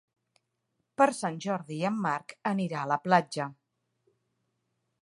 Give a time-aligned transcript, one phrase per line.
[1.01, 3.49] Per Sant Jordi en Marc anirà a la platja.